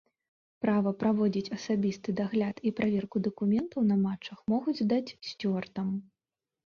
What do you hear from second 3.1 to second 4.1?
дакументаў на